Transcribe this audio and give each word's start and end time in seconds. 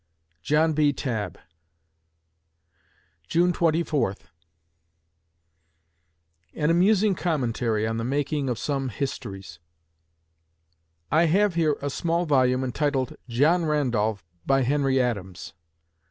JOHN 0.41 0.73
B. 0.73 0.91
TABB 0.93 1.37
June 3.27 3.53
Twenty 3.53 3.83
Fourth 3.83 4.29
AN 6.55 6.71
AMUSING 6.71 7.13
COMMENTARY 7.13 7.85
ON 7.85 7.97
THE 7.97 8.03
MAKING 8.03 8.49
OF 8.49 8.57
SOME 8.57 8.89
HISTORIES 8.89 9.59
I 11.11 11.25
have 11.27 11.53
here 11.53 11.77
a 11.83 11.91
small 11.91 12.25
volume 12.25 12.63
entitled, 12.63 13.15
"John 13.29 13.63
Randolph, 13.67 14.25
by 14.43 14.63
Henry 14.63 14.99
Adams." 14.99 15.53